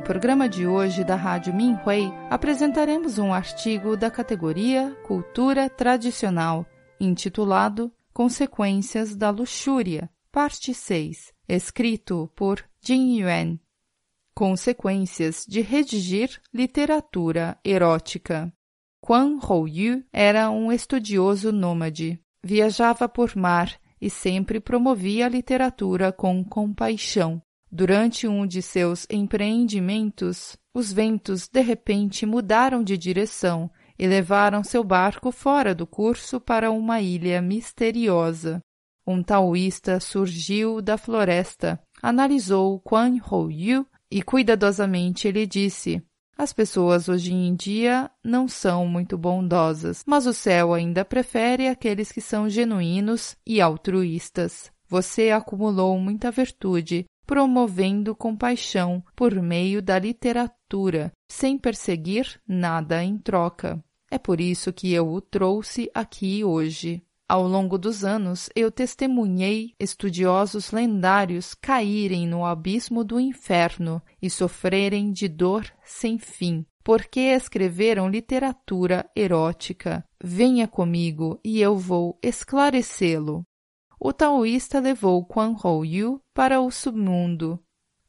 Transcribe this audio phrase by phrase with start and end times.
[0.00, 6.66] programa de hoje da Rádio Minhui, apresentaremos um artigo da categoria Cultura Tradicional,
[7.00, 13.58] intitulado Consequências da Luxúria, parte 6, escrito por Jin Yuan.
[14.34, 18.52] Consequências de redigir literatura erótica.
[19.00, 22.20] Quan Houyu era um estudioso nômade.
[22.42, 27.40] Viajava por mar e sempre promovia a literatura com compaixão.
[27.70, 34.84] Durante um de seus empreendimentos, os ventos de repente mudaram de direção e levaram seu
[34.84, 38.60] barco fora do curso para uma ilha misteriosa.
[39.06, 46.02] Um taoísta surgiu da floresta, analisou Quan Houyu e cuidadosamente lhe disse:
[46.36, 52.12] As pessoas hoje em dia não são muito bondosas, mas o céu ainda prefere aqueles
[52.12, 54.70] que são genuínos e altruístas.
[54.88, 63.82] Você acumulou muita virtude promovendo compaixão por meio da literatura, sem perseguir nada em troca.
[64.10, 67.02] É por isso que eu o trouxe aqui hoje.
[67.28, 75.10] Ao longo dos anos, eu testemunhei estudiosos lendários caírem no abismo do inferno e sofrerem
[75.10, 80.04] de dor sem fim, porque escreveram literatura erótica.
[80.22, 83.44] Venha comigo e eu vou esclarecê-lo
[83.98, 87.58] o taoísta levou Quan Houyu para o submundo.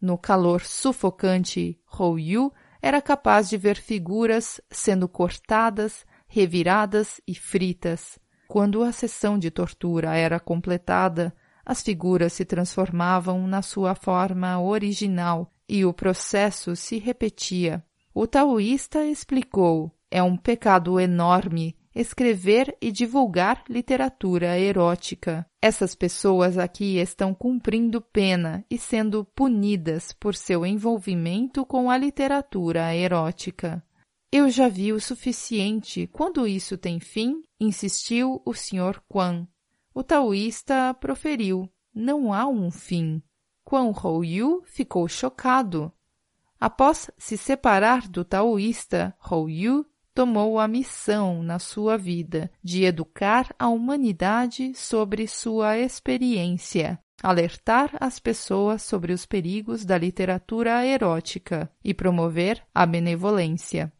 [0.00, 8.18] No calor sufocante, Houyu era capaz de ver figuras sendo cortadas, reviradas e fritas.
[8.48, 15.52] Quando a sessão de tortura era completada, as figuras se transformavam na sua forma original
[15.68, 17.84] e o processo se repetia.
[18.14, 25.46] O taoísta explicou: é um pecado enorme escrever e divulgar literatura erótica.
[25.62, 32.94] Essas pessoas aqui estão cumprindo pena e sendo punidas por seu envolvimento com a literatura
[32.94, 33.82] erótica.
[34.30, 36.06] Eu já vi o suficiente.
[36.08, 37.42] Quando isso tem fim?
[37.58, 39.00] insistiu o Sr.
[39.08, 39.48] Quan.
[39.94, 43.22] O taoísta proferiu: Não há um fim.
[43.64, 45.90] Quan Houyu ficou chocado.
[46.60, 53.68] Após se separar do taoísta, Houyu tomou a missão na sua vida de educar a
[53.68, 62.62] humanidade sobre sua experiência, alertar as pessoas sobre os perigos da literatura erótica e promover
[62.74, 63.92] a benevolência.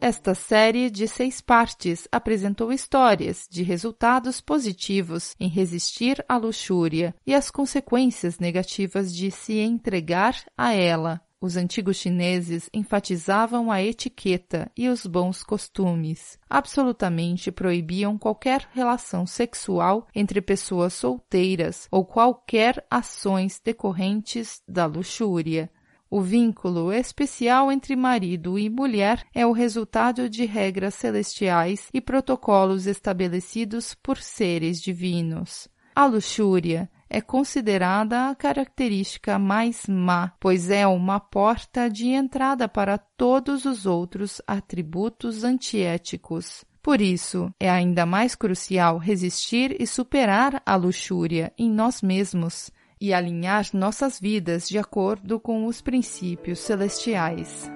[0.00, 7.34] Esta série de seis partes apresentou histórias de resultados positivos em resistir à luxúria e
[7.34, 11.20] as consequências negativas de se entregar a ela.
[11.40, 16.38] Os antigos chineses enfatizavam a etiqueta e os bons costumes.
[16.48, 25.70] Absolutamente proibiam qualquer relação sexual entre pessoas solteiras ou qualquer ações decorrentes da luxúria.
[26.08, 32.86] O vínculo especial entre marido e mulher é o resultado de regras celestiais e protocolos
[32.86, 35.68] estabelecidos por seres divinos.
[35.94, 42.98] A luxúria é considerada a característica mais má, pois é uma porta de entrada para
[42.98, 46.64] todos os outros atributos antiéticos.
[46.82, 52.70] Por isso, é ainda mais crucial resistir e superar a luxúria em nós mesmos,
[53.00, 57.75] e alinhar nossas vidas de acordo com os princípios celestiais.